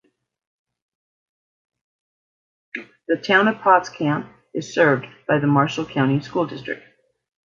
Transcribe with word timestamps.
The 3.07 3.17
Town 3.17 3.47
of 3.47 3.61
Potts 3.61 3.87
Camp 3.89 4.27
is 4.51 4.73
served 4.73 5.05
by 5.27 5.37
the 5.37 5.45
Marshall 5.45 5.85
County 5.85 6.19
School 6.21 6.47
District. 6.47 6.81